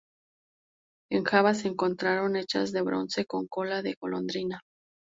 [1.11, 4.61] En Java se encontraron hachas de bronce con cola de golondrina.